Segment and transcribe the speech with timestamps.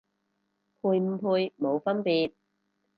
[0.81, 2.33] 賠唔賠冇分別